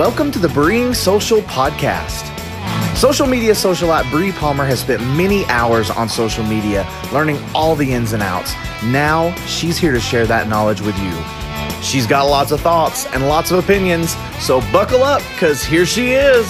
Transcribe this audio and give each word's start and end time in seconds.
Welcome 0.00 0.30
to 0.30 0.38
the 0.38 0.48
Breeing 0.48 0.94
Social 0.96 1.42
Podcast. 1.42 2.24
Social 2.96 3.26
media 3.26 3.52
socialite 3.52 4.10
Bree 4.10 4.32
Palmer 4.32 4.64
has 4.64 4.80
spent 4.80 5.02
many 5.02 5.44
hours 5.48 5.90
on 5.90 6.08
social 6.08 6.42
media 6.42 6.88
learning 7.12 7.38
all 7.54 7.76
the 7.76 7.92
ins 7.92 8.14
and 8.14 8.22
outs. 8.22 8.54
Now 8.82 9.34
she's 9.44 9.76
here 9.76 9.92
to 9.92 10.00
share 10.00 10.26
that 10.26 10.48
knowledge 10.48 10.80
with 10.80 10.98
you. 11.00 11.12
She's 11.82 12.06
got 12.06 12.22
lots 12.22 12.50
of 12.50 12.62
thoughts 12.62 13.04
and 13.12 13.28
lots 13.28 13.50
of 13.50 13.62
opinions, 13.62 14.16
so 14.38 14.62
buckle 14.72 15.02
up 15.02 15.20
because 15.32 15.62
here 15.62 15.84
she 15.84 16.12
is. 16.12 16.46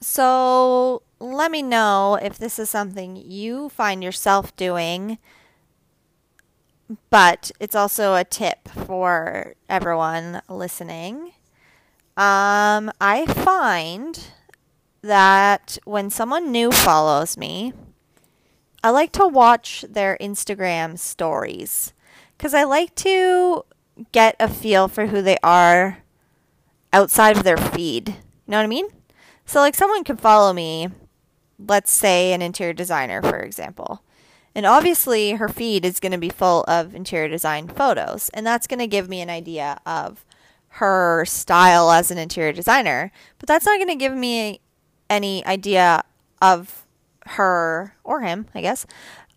So 0.00 1.02
let 1.20 1.50
me 1.50 1.60
know 1.60 2.18
if 2.22 2.38
this 2.38 2.58
is 2.58 2.70
something 2.70 3.16
you 3.16 3.68
find 3.68 4.02
yourself 4.02 4.56
doing, 4.56 5.18
but 7.10 7.50
it's 7.60 7.74
also 7.74 8.14
a 8.14 8.24
tip 8.24 8.68
for 8.68 9.54
everyone 9.68 10.42
listening. 10.48 11.32
Um, 12.16 12.90
I 13.00 13.24
find 13.26 14.18
that 15.02 15.78
when 15.84 16.10
someone 16.10 16.52
new 16.52 16.70
follows 16.70 17.36
me, 17.36 17.72
I 18.84 18.90
like 18.90 19.12
to 19.12 19.26
watch 19.26 19.84
their 19.88 20.16
Instagram 20.20 20.98
stories 20.98 21.92
because 22.36 22.54
I 22.54 22.64
like 22.64 22.94
to 22.96 23.64
get 24.10 24.36
a 24.40 24.48
feel 24.48 24.88
for 24.88 25.06
who 25.06 25.22
they 25.22 25.36
are 25.42 25.98
outside 26.92 27.36
of 27.36 27.44
their 27.44 27.56
feed. 27.56 28.08
You 28.08 28.14
know 28.48 28.58
what 28.58 28.64
I 28.64 28.68
mean? 28.68 28.88
So, 29.46 29.60
like, 29.60 29.74
someone 29.74 30.04
could 30.04 30.20
follow 30.20 30.52
me, 30.52 30.88
let's 31.58 31.90
say 31.90 32.32
an 32.32 32.42
interior 32.42 32.72
designer, 32.72 33.22
for 33.22 33.38
example. 33.38 34.02
And 34.54 34.66
obviously, 34.66 35.32
her 35.32 35.48
feed 35.48 35.84
is 35.84 36.00
going 36.00 36.12
to 36.12 36.18
be 36.18 36.28
full 36.28 36.64
of 36.64 36.94
interior 36.94 37.28
design 37.28 37.68
photos. 37.68 38.28
And 38.30 38.46
that's 38.46 38.66
going 38.66 38.80
to 38.80 38.86
give 38.86 39.08
me 39.08 39.20
an 39.20 39.30
idea 39.30 39.80
of 39.86 40.24
her 40.68 41.24
style 41.24 41.90
as 41.90 42.10
an 42.10 42.18
interior 42.18 42.52
designer. 42.52 43.12
But 43.38 43.48
that's 43.48 43.66
not 43.66 43.78
going 43.78 43.88
to 43.88 43.94
give 43.94 44.14
me 44.14 44.60
any 45.08 45.44
idea 45.46 46.02
of 46.40 46.86
her 47.26 47.94
or 48.04 48.20
him, 48.20 48.46
I 48.54 48.60
guess, 48.60 48.86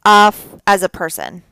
uh, 0.03 0.31
as 0.67 0.83
a 0.83 0.89
person. 0.89 1.43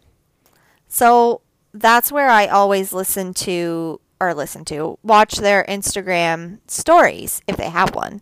So 0.88 1.42
that's 1.74 2.12
where 2.12 2.30
I 2.30 2.48
always 2.48 2.94
listen 2.94 3.34
to 3.36 4.00
or 4.20 4.34
listen 4.34 4.64
to, 4.64 4.98
watch 5.04 5.36
their 5.36 5.66
Instagram 5.68 6.60
stories 6.68 7.42
if 7.46 7.58
they 7.58 7.70
have 7.70 7.94
one. 7.94 8.22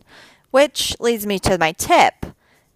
Which 0.50 0.96
leads 1.00 1.26
me 1.26 1.38
to 1.40 1.58
my 1.58 1.72
tip 1.72 2.26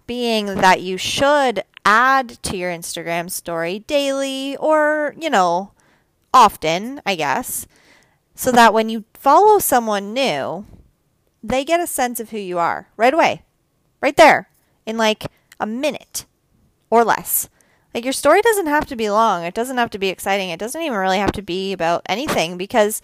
being 0.06 0.47
that 0.47 0.80
you 0.80 0.97
should 0.97 1.64
add 1.87 2.42
to 2.42 2.56
your 2.56 2.70
Instagram 2.70 3.31
story 3.31 3.79
daily 3.79 4.56
or, 4.56 5.15
you 5.19 5.31
know, 5.31 5.70
often, 6.34 7.01
I 7.06 7.15
guess, 7.15 7.67
so 8.34 8.51
that 8.53 8.75
when 8.75 8.89
you 8.89 9.05
follow 9.15 9.61
someone 9.61 10.12
new, 10.12 10.67
they 11.42 11.64
get 11.64 11.81
a 11.81 11.87
sense 11.87 12.19
of 12.19 12.31
who 12.31 12.39
you 12.39 12.59
are 12.59 12.89
right 12.97 13.14
away, 13.14 13.45
right 14.03 14.17
there, 14.17 14.48
in 14.84 14.97
like 14.97 15.27
a 15.61 15.67
minute 15.67 16.27
or 16.91 17.05
less. 17.05 17.48
Like 17.95 18.05
your 18.05 18.12
story 18.12 18.42
doesn't 18.42 18.67
have 18.67 18.87
to 18.87 18.97
be 18.97 19.09
long. 19.09 19.45
It 19.45 19.55
doesn't 19.55 19.79
have 19.79 19.91
to 19.91 19.98
be 19.98 20.09
exciting. 20.09 20.51
It 20.51 20.59
doesn't 20.59 20.83
even 20.83 20.98
really 20.98 21.19
have 21.19 21.33
to 21.33 21.42
be 21.42 21.73
about 21.73 22.03
anything 22.07 22.59
because 22.59 23.01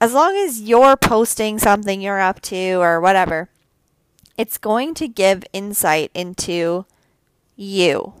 as 0.00 0.14
long 0.14 0.36
as 0.36 0.62
you're 0.62 0.96
posting 0.96 1.58
something 1.58 2.00
you're 2.00 2.20
up 2.20 2.40
to 2.42 2.74
or 2.76 3.00
whatever, 3.00 3.50
it's 4.38 4.58
going 4.58 4.94
to 4.94 5.08
give 5.08 5.44
insight 5.52 6.10
into 6.14 6.86
you. 7.60 8.14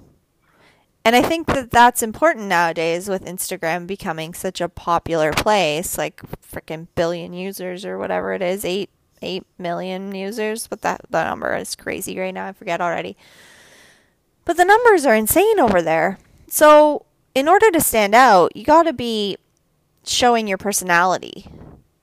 And 1.04 1.16
I 1.16 1.22
think 1.22 1.46
that 1.46 1.70
that's 1.70 2.02
important 2.02 2.46
nowadays 2.46 3.08
with 3.08 3.24
Instagram 3.24 3.86
becoming 3.86 4.34
such 4.34 4.60
a 4.60 4.68
popular 4.68 5.32
place, 5.32 5.96
like 5.96 6.20
freaking 6.42 6.88
billion 6.94 7.32
users 7.32 7.86
or 7.86 7.98
whatever 7.98 8.34
it 8.34 8.42
is, 8.42 8.64
8 8.64 8.90
8 9.22 9.44
million 9.58 10.14
users, 10.14 10.66
but 10.66 10.80
that 10.82 11.02
the 11.10 11.24
number 11.24 11.54
is 11.54 11.76
crazy 11.76 12.18
right 12.18 12.32
now. 12.32 12.46
I 12.46 12.52
forget 12.52 12.80
already. 12.80 13.16
But 14.44 14.56
the 14.56 14.64
numbers 14.64 15.04
are 15.04 15.14
insane 15.14 15.60
over 15.60 15.82
there. 15.82 16.18
So, 16.48 17.04
in 17.34 17.46
order 17.46 17.70
to 17.70 17.80
stand 17.80 18.14
out, 18.14 18.56
you 18.56 18.64
got 18.64 18.84
to 18.84 18.92
be 18.92 19.36
showing 20.04 20.48
your 20.48 20.58
personality. 20.58 21.46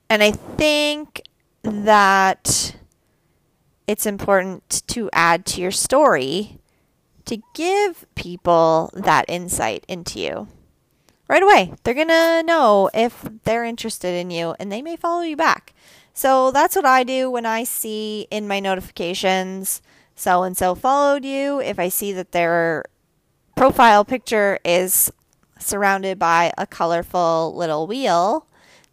And 0.08 0.22
I 0.22 0.30
think 0.30 1.22
that 1.62 2.76
it's 3.86 4.06
important 4.06 4.82
to 4.88 5.10
add 5.12 5.44
to 5.46 5.60
your 5.60 5.72
story 5.72 6.57
to 7.28 7.42
give 7.54 8.06
people 8.14 8.90
that 8.94 9.24
insight 9.28 9.84
into 9.88 10.20
you. 10.20 10.48
Right 11.28 11.42
away, 11.42 11.74
they're 11.82 11.94
going 11.94 12.08
to 12.08 12.42
know 12.42 12.90
if 12.94 13.22
they're 13.44 13.64
interested 13.64 14.14
in 14.14 14.30
you 14.30 14.54
and 14.58 14.72
they 14.72 14.80
may 14.80 14.96
follow 14.96 15.22
you 15.22 15.36
back. 15.36 15.74
So 16.14 16.50
that's 16.50 16.74
what 16.74 16.86
I 16.86 17.04
do 17.04 17.30
when 17.30 17.46
I 17.46 17.64
see 17.64 18.26
in 18.30 18.48
my 18.48 18.60
notifications 18.60 19.82
so 20.14 20.42
and 20.42 20.56
so 20.56 20.74
followed 20.74 21.24
you. 21.24 21.60
If 21.60 21.78
I 21.78 21.88
see 21.90 22.12
that 22.12 22.32
their 22.32 22.84
profile 23.56 24.04
picture 24.04 24.58
is 24.64 25.12
surrounded 25.58 26.18
by 26.18 26.52
a 26.56 26.66
colorful 26.66 27.54
little 27.54 27.86
wheel, 27.86 28.46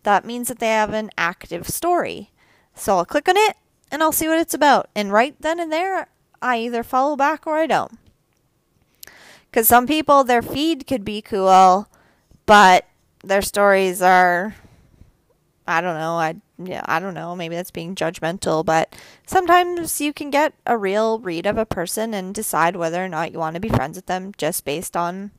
that 0.03 0.25
means 0.25 0.49
that 0.49 0.59
they 0.59 0.67
have 0.67 0.93
an 0.93 1.09
active 1.17 1.67
story. 1.67 2.31
So 2.75 2.97
I'll 2.97 3.05
click 3.05 3.27
on 3.27 3.37
it 3.37 3.55
and 3.89 4.03
I'll 4.03 4.11
see 4.11 4.27
what 4.27 4.39
it's 4.39 4.53
about. 4.53 4.89
And 4.93 5.11
right 5.11 5.35
then 5.39 5.59
and 5.59 5.71
there, 5.71 6.09
I 6.41 6.59
either 6.59 6.83
follow 6.83 7.15
back 7.15 7.47
or 7.47 7.57
I 7.57 7.65
don't. 7.65 7.97
Because 9.55 9.69
some 9.69 9.87
people, 9.87 10.25
their 10.25 10.41
feed 10.41 10.85
could 10.85 11.05
be 11.05 11.21
cool, 11.21 11.87
but 12.45 12.85
their 13.23 13.41
stories 13.41 14.01
are, 14.01 14.53
I 15.65 15.79
don't 15.79 15.97
know, 15.97 16.15
I 16.15 16.35
yeah, 16.61 16.81
I 16.83 16.99
don't 16.99 17.13
know, 17.13 17.37
maybe 17.37 17.55
that's 17.55 17.71
being 17.71 17.95
judgmental, 17.95 18.65
but 18.65 18.93
sometimes 19.25 20.01
you 20.01 20.11
can 20.11 20.29
get 20.29 20.55
a 20.65 20.77
real 20.77 21.19
read 21.19 21.45
of 21.45 21.57
a 21.57 21.65
person 21.65 22.13
and 22.13 22.35
decide 22.35 22.75
whether 22.75 23.01
or 23.01 23.07
not 23.07 23.31
you 23.31 23.39
want 23.39 23.53
to 23.53 23.61
be 23.61 23.69
friends 23.69 23.95
with 23.97 24.07
them 24.07 24.33
just 24.37 24.65
based 24.65 24.97
on 24.97 25.31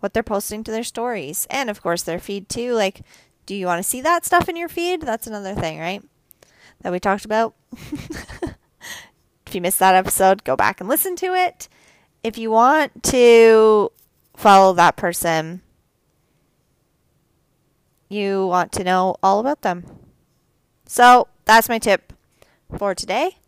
what 0.00 0.14
they're 0.14 0.24
posting 0.24 0.64
to 0.64 0.72
their 0.72 0.82
stories. 0.82 1.46
And 1.48 1.70
of 1.70 1.80
course, 1.80 2.02
their 2.02 2.18
feed 2.18 2.48
too. 2.48 2.72
Like, 2.72 3.02
do 3.46 3.54
you 3.54 3.66
want 3.66 3.78
to 3.78 3.88
see 3.88 4.00
that 4.00 4.26
stuff 4.26 4.48
in 4.48 4.56
your 4.56 4.68
feed? 4.68 5.02
That's 5.02 5.28
another 5.28 5.54
thing, 5.54 5.78
right? 5.78 6.02
That 6.80 6.90
we 6.90 6.98
talked 6.98 7.24
about. 7.24 7.54
if 9.46 9.54
you 9.54 9.60
missed 9.60 9.78
that 9.78 9.94
episode, 9.94 10.42
go 10.42 10.56
back 10.56 10.80
and 10.80 10.88
listen 10.88 11.14
to 11.14 11.34
it. 11.34 11.68
If 12.22 12.36
you 12.36 12.50
want 12.50 13.02
to 13.04 13.90
follow 14.36 14.72
that 14.74 14.96
person, 14.96 15.62
you 18.08 18.46
want 18.46 18.72
to 18.72 18.84
know 18.84 19.16
all 19.22 19.40
about 19.40 19.62
them. 19.62 19.84
So 20.86 21.28
that's 21.44 21.68
my 21.68 21.78
tip 21.78 22.12
for 22.76 22.94
today. 22.94 23.38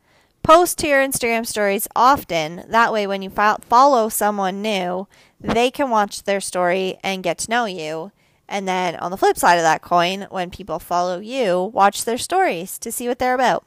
Post 0.42 0.78
to 0.78 0.88
your 0.88 1.06
Instagram 1.06 1.46
stories 1.46 1.86
often. 1.94 2.64
That 2.68 2.92
way, 2.92 3.06
when 3.06 3.22
you 3.22 3.30
follow 3.30 4.08
someone 4.08 4.62
new, 4.62 5.06
they 5.40 5.70
can 5.70 5.90
watch 5.90 6.24
their 6.24 6.40
story 6.40 6.98
and 7.02 7.22
get 7.22 7.38
to 7.38 7.50
know 7.50 7.64
you 7.66 8.12
and 8.52 8.68
then 8.68 8.96
on 8.96 9.10
the 9.10 9.16
flip 9.16 9.38
side 9.38 9.56
of 9.56 9.62
that 9.62 9.80
coin, 9.80 10.26
when 10.28 10.50
people 10.50 10.78
follow 10.78 11.20
you, 11.20 11.70
watch 11.72 12.04
their 12.04 12.18
stories 12.18 12.78
to 12.80 12.92
see 12.92 13.08
what 13.08 13.18
they're 13.18 13.34
about. 13.34 13.64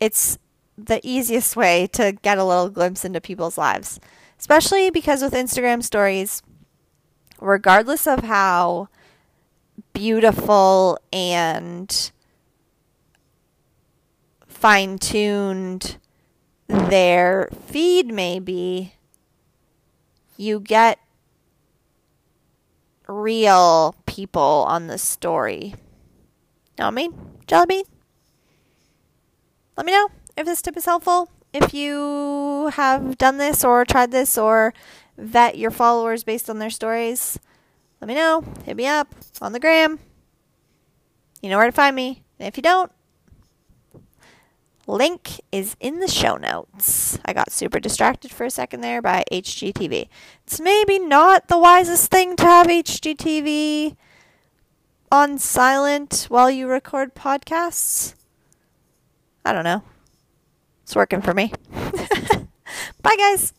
It's 0.00 0.40
the 0.76 1.00
easiest 1.02 1.56
way 1.56 1.86
to 1.88 2.12
get 2.22 2.38
a 2.38 2.44
little 2.44 2.68
glimpse 2.68 3.04
into 3.04 3.20
people's 3.20 3.58
lives, 3.58 4.00
especially 4.38 4.90
because 4.90 5.22
with 5.22 5.32
Instagram 5.32 5.82
stories, 5.82 6.42
regardless 7.40 8.06
of 8.06 8.24
how 8.24 8.88
beautiful 9.92 10.98
and 11.12 12.10
fine 14.46 14.98
tuned 14.98 15.98
their 16.66 17.48
feed 17.66 18.12
may 18.12 18.38
be, 18.38 18.94
you 20.36 20.58
get 20.58 20.98
real 23.06 23.94
people 24.06 24.64
on 24.66 24.88
the 24.88 24.98
story. 24.98 25.74
Know 26.78 26.86
what 26.86 26.88
I 26.88 26.90
mean? 26.90 27.14
Jelly 27.46 27.66
bean? 27.68 27.84
Let 29.76 29.86
me 29.86 29.92
know 29.92 30.08
if 30.36 30.46
this 30.46 30.62
tip 30.62 30.76
is 30.76 30.84
helpful. 30.84 31.30
If 31.52 31.72
you 31.72 32.70
have 32.74 33.16
done 33.16 33.38
this 33.38 33.64
or 33.64 33.84
tried 33.84 34.10
this 34.10 34.36
or 34.36 34.74
vet 35.16 35.56
your 35.56 35.70
followers 35.70 36.24
based 36.24 36.50
on 36.50 36.58
their 36.58 36.70
stories, 36.70 37.38
let 38.00 38.08
me 38.08 38.14
know. 38.14 38.44
Hit 38.64 38.76
me 38.76 38.86
up 38.86 39.14
on 39.40 39.52
the 39.52 39.60
gram. 39.60 40.00
You 41.40 41.50
know 41.50 41.58
where 41.58 41.66
to 41.66 41.72
find 41.72 41.94
me. 41.94 42.24
And 42.38 42.48
if 42.48 42.56
you 42.56 42.62
don't, 42.62 42.90
Link 44.86 45.40
is 45.50 45.76
in 45.80 46.00
the 46.00 46.08
show 46.08 46.36
notes. 46.36 47.18
I 47.24 47.32
got 47.32 47.52
super 47.52 47.80
distracted 47.80 48.30
for 48.30 48.44
a 48.44 48.50
second 48.50 48.82
there 48.82 49.00
by 49.00 49.24
HGTV. 49.32 50.08
It's 50.46 50.60
maybe 50.60 50.98
not 50.98 51.48
the 51.48 51.58
wisest 51.58 52.10
thing 52.10 52.36
to 52.36 52.44
have 52.44 52.66
HGTV 52.66 53.96
on 55.10 55.38
silent 55.38 56.26
while 56.28 56.50
you 56.50 56.66
record 56.66 57.14
podcasts. 57.14 58.14
I 59.44 59.52
don't 59.52 59.64
know. 59.64 59.84
It's 60.94 60.96
working 60.96 61.22
for 61.22 61.34
me. 61.34 61.52
Bye, 63.02 63.16
guys. 63.18 63.52